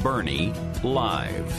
[0.00, 1.52] Burney Live.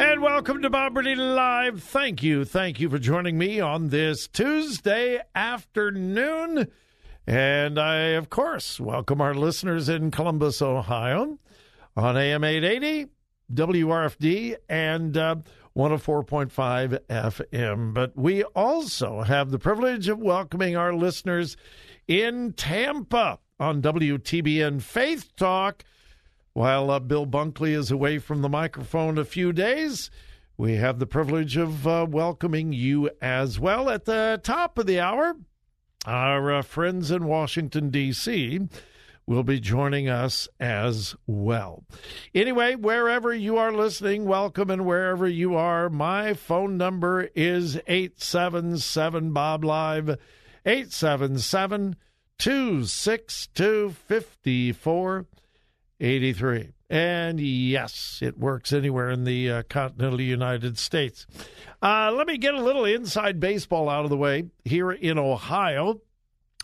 [0.00, 1.82] And welcome to Bob Burney Live.
[1.82, 2.44] Thank you.
[2.44, 6.70] Thank you for joining me on this Tuesday afternoon.
[7.26, 11.38] And I, of course, welcome our listeners in Columbus, Ohio
[11.96, 13.10] on AM 880,
[13.52, 15.36] WRFD, and uh,
[15.76, 17.94] 104.5 FM.
[17.94, 21.56] But we also have the privilege of welcoming our listeners
[22.08, 25.84] in Tampa on WTBN Faith Talk.
[26.54, 30.10] While uh, Bill Bunkley is away from the microphone a few days,
[30.56, 33.88] we have the privilege of uh, welcoming you as well.
[33.90, 35.36] At the top of the hour,
[36.06, 38.60] our uh, friends in Washington, D.C.
[39.26, 41.84] will be joining us as well.
[42.34, 49.32] Anyway, wherever you are listening, welcome, and wherever you are, my phone number is 877
[49.32, 50.18] Bob Live,
[50.64, 51.96] 877
[52.40, 56.72] 262 5483.
[56.88, 61.26] And yes, it works anywhere in the uh, continental United States.
[61.82, 66.00] Uh, let me get a little inside baseball out of the way here in Ohio.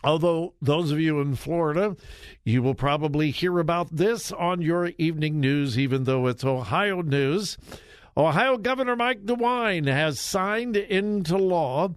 [0.03, 1.95] Although those of you in Florida,
[2.43, 7.55] you will probably hear about this on your evening news, even though it's Ohio news.
[8.17, 11.89] Ohio Governor Mike DeWine has signed into law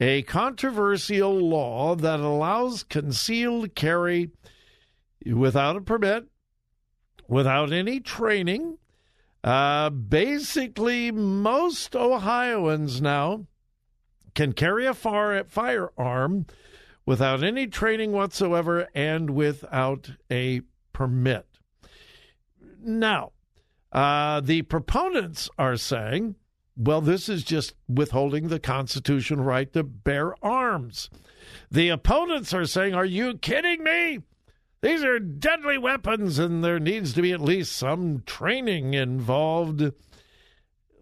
[0.00, 4.30] a controversial law that allows concealed carry
[5.24, 6.26] without a permit,
[7.28, 8.78] without any training.
[9.42, 13.46] Uh, basically, most Ohioans now
[14.34, 16.46] can carry a far, firearm
[17.06, 20.62] without any training whatsoever and without a
[20.92, 21.46] permit.
[22.82, 23.32] Now,
[23.92, 26.34] uh, the proponents are saying,
[26.76, 31.10] well, this is just withholding the constitutional right to bear arms.
[31.70, 34.20] The opponents are saying, are you kidding me?
[34.80, 39.82] These are deadly weapons, and there needs to be at least some training involved.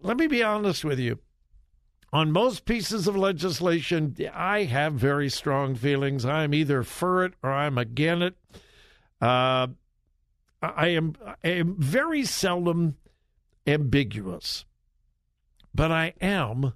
[0.01, 1.19] Let me be honest with you
[2.13, 6.23] on most pieces of legislation, I have very strong feelings.
[6.25, 8.35] I'm either for it or I'm against it.
[9.19, 9.67] Uh,
[10.61, 12.97] I am I am very seldom
[13.65, 14.63] ambiguous,
[15.73, 16.73] but I am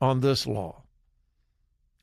[0.00, 0.84] on this law.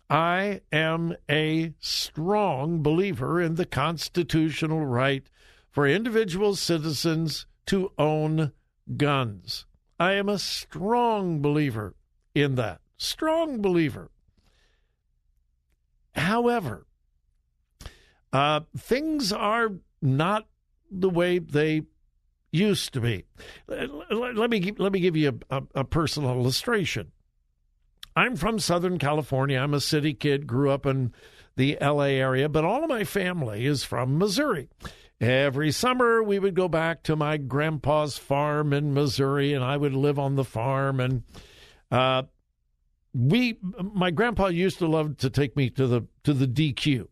[0.09, 5.23] I am a strong believer in the constitutional right
[5.69, 8.51] for individual citizens to own
[8.97, 9.65] guns.
[9.99, 11.95] I am a strong believer
[12.35, 12.81] in that.
[12.97, 14.11] Strong believer.
[16.13, 16.85] However,
[18.33, 20.47] uh, things are not
[20.89, 21.83] the way they
[22.51, 23.25] used to be.
[23.67, 27.11] Let me let me give you a, a, a personal illustration.
[28.15, 29.57] I'm from Southern California.
[29.57, 30.45] I'm a city kid.
[30.45, 31.13] Grew up in
[31.55, 32.15] the L.A.
[32.15, 34.69] area, but all of my family is from Missouri.
[35.21, 39.93] Every summer, we would go back to my grandpa's farm in Missouri, and I would
[39.93, 41.23] live on the farm and
[41.91, 42.23] uh,
[43.13, 47.07] we, my grandpa used to love to take me to the to the DQ,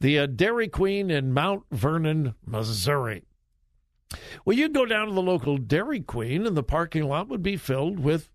[0.00, 3.24] the uh, Dairy Queen in Mount Vernon, Missouri.
[4.44, 7.56] Well, you'd go down to the local Dairy Queen, and the parking lot would be
[7.56, 8.30] filled with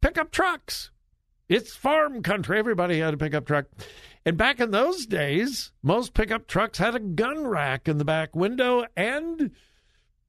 [0.00, 0.90] pickup trucks.
[1.48, 2.58] It's farm country.
[2.58, 3.66] Everybody had a pickup truck.
[4.26, 8.36] And back in those days, most pickup trucks had a gun rack in the back
[8.36, 9.52] window, and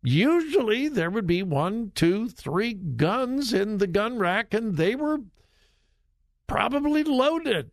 [0.01, 5.19] usually there would be one, two, three guns in the gun rack, and they were
[6.47, 7.71] probably loaded.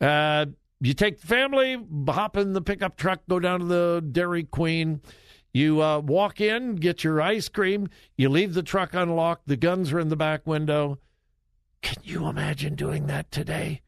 [0.00, 0.46] Uh,
[0.80, 1.76] you take the family,
[2.08, 5.00] hop in the pickup truck, go down to the Dairy Queen.
[5.52, 7.88] You uh, walk in, get your ice cream.
[8.16, 9.48] You leave the truck unlocked.
[9.48, 10.98] The guns are in the back window.
[11.82, 13.82] Can you imagine doing that today?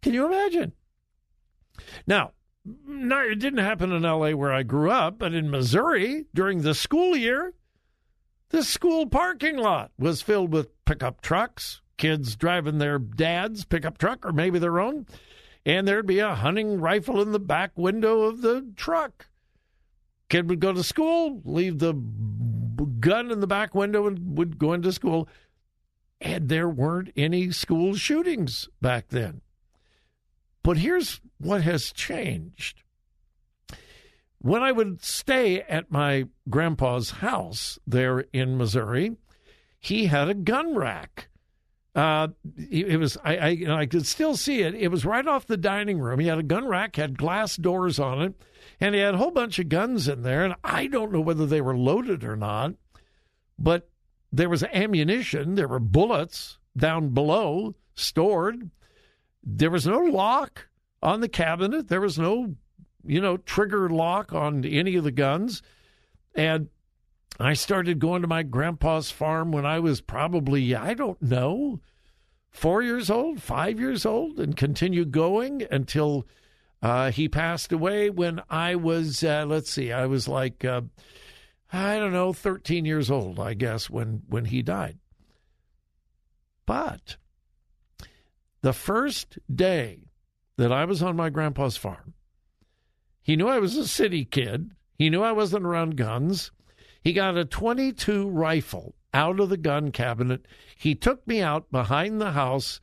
[0.00, 0.72] Can you imagine?
[2.06, 2.32] Now,
[2.86, 6.74] not, it didn't happen in LA where I grew up, but in Missouri during the
[6.74, 7.54] school year,
[8.50, 14.26] the school parking lot was filled with pickup trucks, kids driving their dad's pickup truck
[14.26, 15.06] or maybe their own,
[15.64, 19.26] and there'd be a hunting rifle in the back window of the truck.
[20.32, 24.72] Kid would go to school, leave the gun in the back window, and would go
[24.72, 25.28] into school.
[26.22, 29.42] And there weren't any school shootings back then.
[30.62, 32.82] But here's what has changed.
[34.38, 39.16] When I would stay at my grandpa's house there in Missouri,
[39.78, 41.28] he had a gun rack.
[41.94, 44.74] Uh, it was I, I I could still see it.
[44.74, 46.20] It was right off the dining room.
[46.20, 48.34] He had a gun rack, had glass doors on it,
[48.80, 51.44] and he had a whole bunch of guns in there, and I don't know whether
[51.44, 52.72] they were loaded or not,
[53.58, 53.90] but
[54.32, 58.70] there was ammunition, there were bullets down below stored.
[59.44, 60.68] There was no lock
[61.02, 61.88] on the cabinet.
[61.88, 62.54] There was no,
[63.04, 65.62] you know, trigger lock on any of the guns.
[66.34, 66.68] And
[67.40, 71.80] I started going to my grandpa's farm when I was probably, I don't know,
[72.50, 76.26] four years old, five years old, and continued going until
[76.82, 80.82] uh, he passed away when I was, uh, let's see, I was like, uh,
[81.72, 84.98] I don't know, 13 years old, I guess, when, when he died.
[86.66, 87.16] But
[88.60, 90.10] the first day
[90.58, 92.14] that I was on my grandpa's farm,
[93.22, 94.72] he knew I was a city kid.
[94.98, 96.50] He knew I wasn't around guns.
[97.02, 100.46] He got a 22 rifle out of the gun cabinet.
[100.76, 102.80] He took me out behind the house,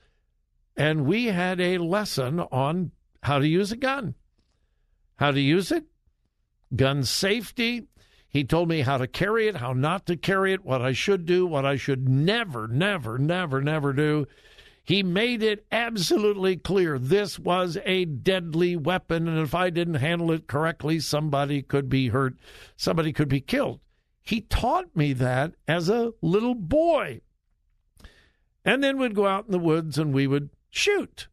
[0.75, 2.91] and we had a lesson on
[3.23, 4.15] how to use a gun,
[5.17, 5.85] how to use it,
[6.75, 7.87] gun safety.
[8.27, 11.25] He told me how to carry it, how not to carry it, what I should
[11.25, 14.27] do, what I should never, never, never, never do.
[14.83, 20.31] He made it absolutely clear this was a deadly weapon, and if I didn't handle
[20.31, 22.35] it correctly, somebody could be hurt,
[22.75, 23.79] somebody could be killed.
[24.29, 27.21] He taught me that as a little boy.
[28.63, 31.27] And then we'd go out in the woods and we would shoot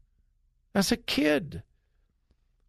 [0.74, 1.62] as a kid.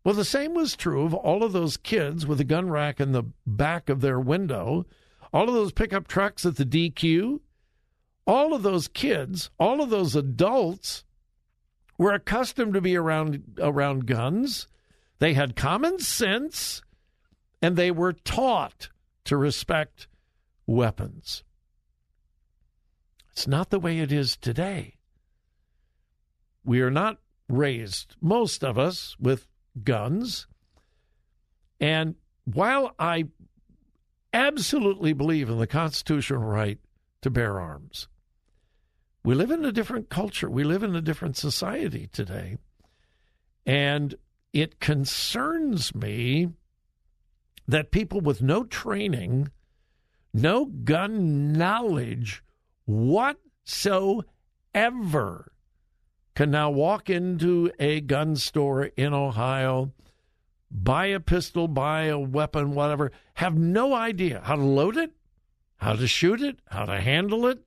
[0.03, 3.13] Well, the same was true of all of those kids with a gun rack in
[3.13, 4.85] the back of their window,
[5.31, 7.39] all of those pickup trucks at the DQ.
[8.25, 11.05] All of those kids, all of those adults
[11.97, 14.67] were accustomed to be around around guns.
[15.19, 16.81] They had common sense
[17.61, 18.89] and they were taught
[19.23, 20.07] to respect
[20.67, 21.43] weapons.
[23.31, 24.95] It's not the way it is today.
[26.63, 27.19] We are not
[27.49, 29.47] raised, most of us, with
[29.83, 30.47] guns.
[31.79, 33.25] And while I
[34.33, 36.79] absolutely believe in the constitutional right
[37.21, 38.07] to bear arms,
[39.23, 40.49] we live in a different culture.
[40.49, 42.57] We live in a different society today.
[43.65, 44.15] And
[44.53, 46.49] it concerns me
[47.67, 49.51] that people with no training,
[50.37, 52.43] no gun knowledge
[52.85, 54.25] whatsoever
[56.35, 59.91] can now walk into a gun store in Ohio,
[60.69, 65.11] buy a pistol, buy a weapon, whatever, have no idea how to load it,
[65.77, 67.59] how to shoot it, how to handle it,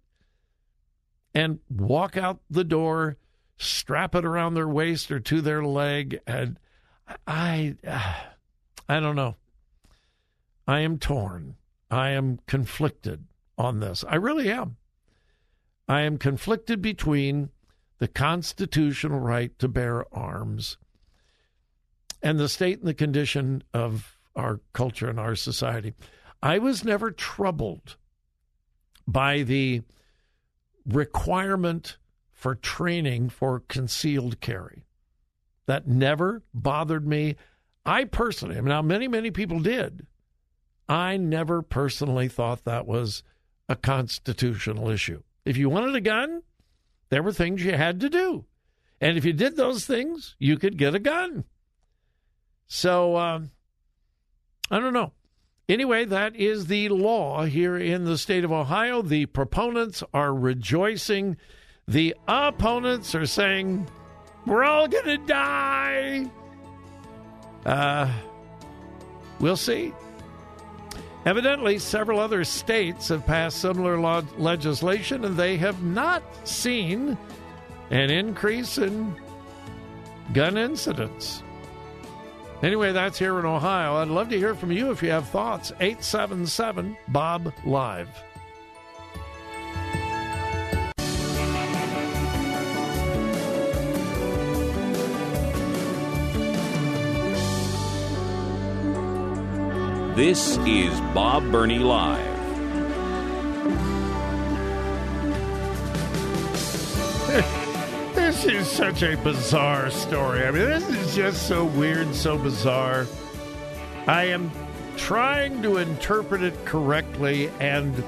[1.34, 3.16] and walk out the door,
[3.56, 6.56] strap it around their waist or to their leg, and
[7.26, 7.74] I,
[8.88, 9.34] I don't know.
[10.68, 11.56] I am torn.
[11.90, 13.26] I am conflicted
[13.58, 14.04] on this.
[14.08, 14.76] I really am.
[15.88, 17.50] I am conflicted between
[17.98, 20.78] the constitutional right to bear arms,
[22.22, 25.94] and the state and the condition of our culture and our society.
[26.42, 27.96] I was never troubled
[29.06, 29.82] by the
[30.86, 31.98] requirement
[32.32, 34.84] for training for concealed carry.
[35.66, 37.36] That never bothered me.
[37.84, 40.06] I personally, now many, many people did.
[40.90, 43.22] I never personally thought that was
[43.68, 45.22] a constitutional issue.
[45.44, 46.42] If you wanted a gun,
[47.10, 48.46] There were things you had to do.
[49.00, 51.44] And if you did those things, you could get a gun.
[52.66, 53.40] So, uh,
[54.70, 55.12] I don't know.
[55.68, 59.02] Anyway, that is the law here in the state of Ohio.
[59.02, 61.36] The proponents are rejoicing.
[61.86, 63.88] The opponents are saying,
[64.46, 66.30] we're all going to die.
[67.64, 68.12] Uh,
[69.40, 69.92] we'll see.
[71.26, 77.16] Evidently, several other states have passed similar law- legislation, and they have not seen
[77.90, 79.14] an increase in
[80.32, 81.42] gun incidents.
[82.62, 83.96] Anyway, that's here in Ohio.
[83.96, 85.72] I'd love to hear from you if you have thoughts.
[85.80, 88.08] 877 Bob Live.
[100.16, 102.26] This is Bob Burney Live.
[108.14, 110.44] This is such a bizarre story.
[110.44, 113.06] I mean, this is just so weird, so bizarre.
[114.06, 114.50] I am
[114.96, 118.02] trying to interpret it correctly, and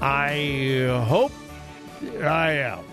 [0.00, 1.32] I hope
[2.22, 2.84] I am.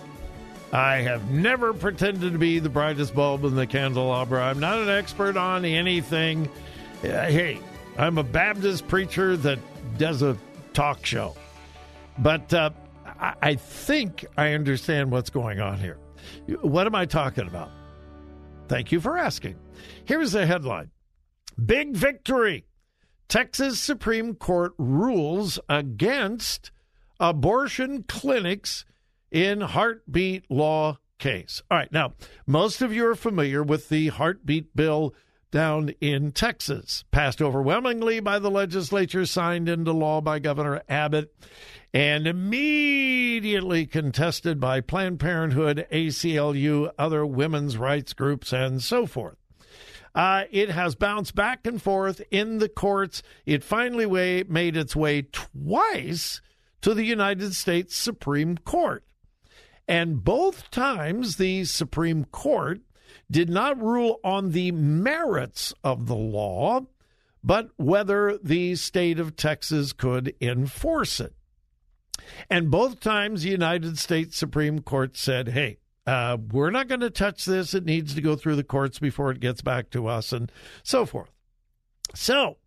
[0.74, 4.44] I have never pretended to be the brightest bulb in the candelabra.
[4.44, 6.50] I'm not an expert on anything.
[7.04, 7.60] Uh, Hey,
[7.98, 9.60] I'm a Baptist preacher that
[9.98, 10.38] does a
[10.74, 11.36] talk show.
[12.18, 12.72] But uh,
[13.06, 15.98] I, I think I understand what's going on here.
[16.62, 17.70] What am I talking about?
[18.68, 19.56] Thank you for asking.
[20.06, 20.92] Here's the headline
[21.64, 22.66] Big victory.
[23.28, 26.72] Texas Supreme Court rules against
[27.20, 28.84] abortion clinics
[29.32, 31.62] in heartbeat law case.
[31.72, 32.14] All right, now,
[32.46, 35.14] most of you are familiar with the heartbeat bill
[35.52, 41.34] down in Texas, passed overwhelmingly by the legislature, signed into law by Governor Abbott,
[41.94, 49.36] and immediately contested by Planned Parenthood, ACLU, other women's rights groups, and so forth.
[50.14, 53.22] Uh, it has bounced back and forth in the courts.
[53.46, 56.42] It finally way, made its way twice
[56.82, 59.04] to the United States Supreme Court.
[59.88, 62.82] And both times the Supreme Court
[63.32, 66.86] did not rule on the merits of the law,
[67.44, 71.34] but whether the state of Texas could enforce it.
[72.50, 77.10] And both times the United States Supreme Court said, hey, uh, we're not going to
[77.10, 77.74] touch this.
[77.74, 80.52] It needs to go through the courts before it gets back to us, and
[80.84, 81.32] so forth.
[82.14, 82.58] So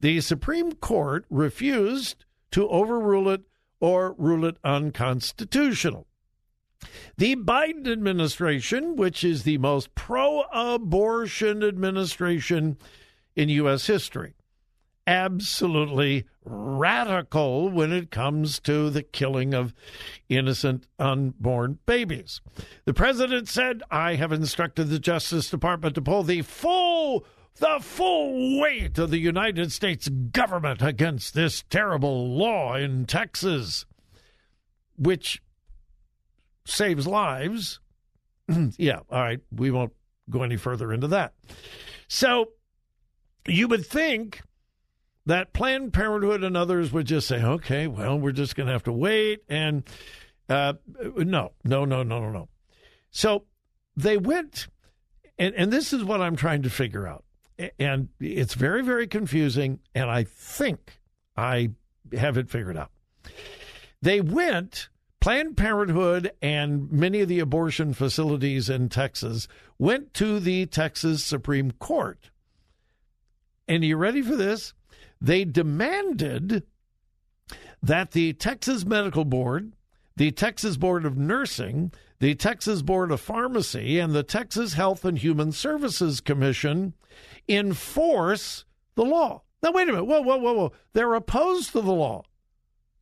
[0.00, 3.42] the Supreme Court refused to overrule it
[3.80, 6.06] or rule it unconstitutional.
[7.16, 12.78] The Biden administration, which is the most pro abortion administration
[13.36, 13.86] in U.S.
[13.86, 14.34] history,
[15.06, 19.74] absolutely radical when it comes to the killing of
[20.28, 22.40] innocent unborn babies.
[22.84, 27.24] The president said, I have instructed the Justice Department to pull the full
[27.56, 33.84] the full weight of the United States government against this terrible law in Texas,
[34.96, 35.42] which
[36.64, 37.80] saves lives.
[38.76, 39.92] yeah, all right, we won't
[40.30, 41.34] go any further into that.
[42.08, 42.50] So
[43.46, 44.42] you would think
[45.26, 48.82] that Planned Parenthood and others would just say, okay, well, we're just going to have
[48.84, 49.40] to wait.
[49.48, 49.84] And
[50.48, 50.74] uh,
[51.16, 52.48] no, no, no, no, no, no.
[53.10, 53.44] So
[53.96, 54.66] they went,
[55.38, 57.24] and, and this is what I'm trying to figure out.
[57.78, 59.78] And it's very, very confusing.
[59.94, 60.98] And I think
[61.36, 61.70] I
[62.16, 62.90] have it figured out.
[64.00, 64.88] They went,
[65.22, 69.46] Planned Parenthood and many of the abortion facilities in Texas
[69.78, 72.30] went to the Texas Supreme Court.
[73.68, 74.74] And are you ready for this?
[75.20, 76.64] They demanded
[77.80, 79.74] that the Texas Medical Board,
[80.16, 85.16] the Texas Board of Nursing, the Texas Board of Pharmacy, and the Texas Health and
[85.16, 86.94] Human Services Commission
[87.48, 88.64] enforce
[88.96, 89.42] the law.
[89.62, 90.04] Now, wait a minute.
[90.06, 90.72] Whoa, whoa, whoa, whoa.
[90.94, 92.24] They're opposed to the law.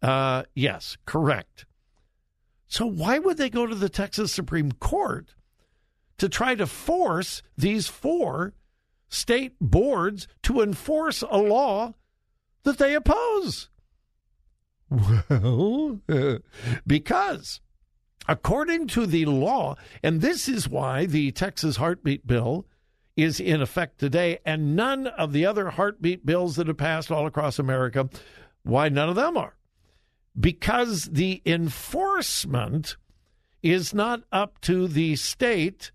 [0.03, 1.65] Uh, yes, correct.
[2.71, 5.35] So, why would they go to the Texas Supreme Court
[6.19, 8.55] to try to force these four
[9.09, 11.95] state boards to enforce a law
[12.63, 13.71] that they oppose?
[14.89, 16.01] Well,
[16.87, 17.61] because
[18.29, 22.67] according to the law, and this is why the Texas heartbeat bill
[23.17, 27.27] is in effect today, and none of the other heartbeat bills that have passed all
[27.27, 28.09] across America,
[28.63, 29.57] why none of them are?
[30.39, 32.97] Because the enforcement
[33.63, 35.91] is not up to the state,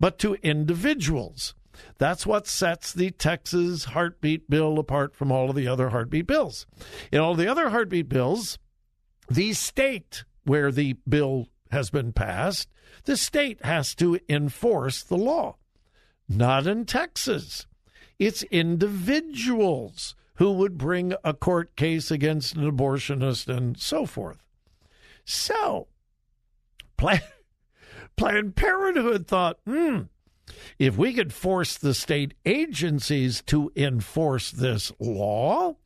[0.00, 1.54] but to individuals.
[1.98, 6.66] That's what sets the Texas heartbeat bill apart from all of the other heartbeat bills.
[7.12, 8.58] In all the other heartbeat bills,
[9.28, 12.68] the state where the bill has been passed,
[13.04, 15.56] the state has to enforce the law.
[16.28, 17.66] Not in Texas.
[18.18, 24.42] It's individuals who would bring a court case against an abortionist and so forth.
[25.24, 25.88] So,
[26.96, 27.22] Planned,
[28.16, 30.02] Planned Parenthood thought, hmm,
[30.78, 35.76] if we could force the state agencies to enforce this law,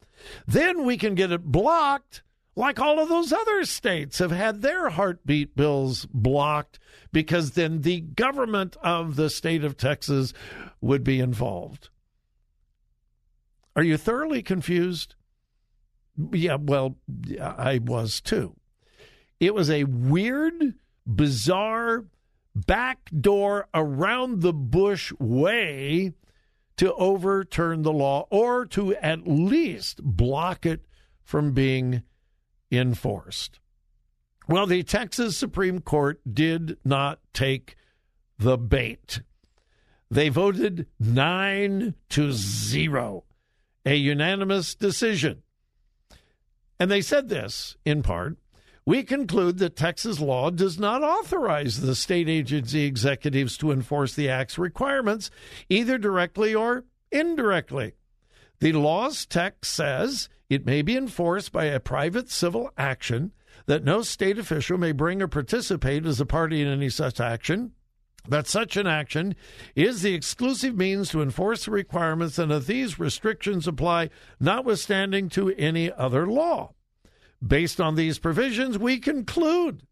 [0.47, 2.23] then we can get it blocked
[2.57, 6.78] like all of those other states have had their heartbeat bills blocked
[7.12, 10.33] because then the government of the state of Texas
[10.80, 11.88] would be involved.
[13.77, 15.15] Are you thoroughly confused?
[16.33, 16.97] Yeah, well,
[17.41, 18.57] I was too.
[19.39, 20.75] It was a weird,
[21.07, 22.05] bizarre,
[22.55, 26.12] backdoor, around the bush way
[26.77, 30.85] to overturn the law or to at least block it
[31.23, 32.03] from being
[32.71, 33.61] enforced.
[34.49, 37.77] Well, the Texas Supreme Court did not take
[38.39, 39.21] the bait.
[40.11, 43.25] They voted 9 to 0,
[43.85, 45.43] a unanimous decision.
[46.79, 48.37] And they said this in part
[48.87, 54.29] we conclude that Texas law does not authorize the state agency executives to enforce the
[54.29, 55.31] Act's requirements,
[55.69, 57.93] either directly or indirectly.
[58.61, 63.33] The law's text says it may be enforced by a private civil action,
[63.67, 67.73] that no state official may bring or participate as a party in any such action,
[68.29, 69.35] that such an action
[69.75, 75.50] is the exclusive means to enforce the requirements, and that these restrictions apply notwithstanding to
[75.50, 76.73] any other law.
[77.45, 79.83] Based on these provisions, we conclude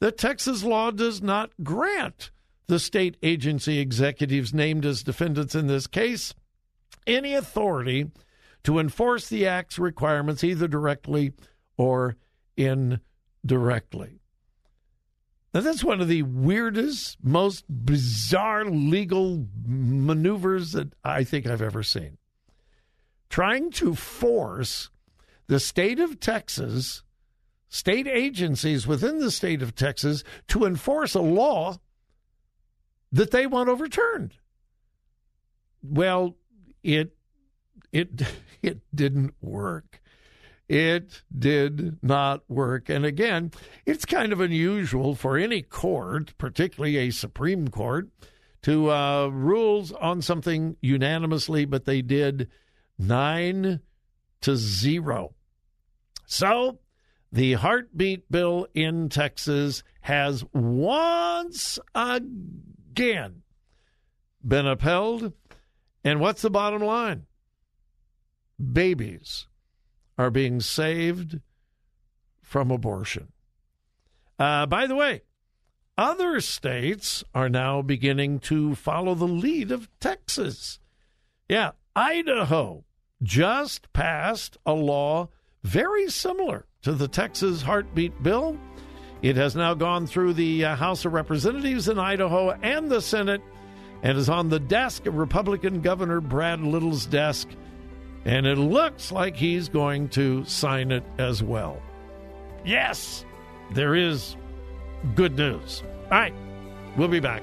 [0.00, 2.30] that Texas law does not grant
[2.66, 6.34] the state agency executives named as defendants in this case
[7.06, 8.10] any authority
[8.64, 11.32] to enforce the Act's requirements either directly
[11.76, 12.16] or
[12.56, 14.20] indirectly.
[15.56, 21.82] Now, that's one of the weirdest, most bizarre legal maneuvers that I think I've ever
[21.82, 22.18] seen.
[23.30, 24.90] Trying to force
[25.46, 27.04] the state of Texas,
[27.70, 31.78] state agencies within the state of Texas, to enforce a law
[33.10, 34.34] that they want overturned.
[35.82, 36.36] Well,
[36.82, 37.16] it
[37.92, 38.10] it
[38.62, 40.02] it didn't work.
[40.68, 42.88] It did not work.
[42.88, 43.52] And again,
[43.84, 48.08] it's kind of unusual for any court, particularly a Supreme Court,
[48.62, 52.50] to uh, rules on something unanimously, but they did
[52.98, 53.80] nine
[54.40, 55.34] to zero.
[56.26, 56.80] So
[57.30, 63.42] the heartbeat bill in Texas has once again
[64.44, 65.32] been upheld.
[66.02, 67.26] And what's the bottom line?
[68.72, 69.46] Babies
[70.18, 71.40] are being saved
[72.42, 73.32] from abortion.
[74.38, 75.22] Uh, by the way,
[75.98, 80.78] other states are now beginning to follow the lead of Texas.
[81.48, 82.84] Yeah, Idaho
[83.22, 85.28] just passed a law
[85.62, 88.58] very similar to the Texas heartbeat bill.
[89.22, 93.40] It has now gone through the uh, House of Representatives in Idaho and the Senate
[94.02, 97.48] and is on the desk of Republican Governor Brad Little's desk
[98.26, 101.80] and it looks like he's going to sign it as well.
[102.64, 103.24] Yes,
[103.72, 104.36] there is
[105.14, 105.84] good news.
[106.06, 106.34] All right,
[106.96, 107.42] we'll be back.